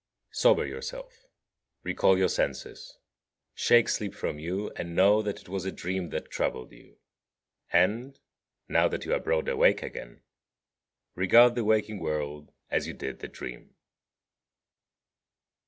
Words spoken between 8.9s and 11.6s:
you are broad awake again, regard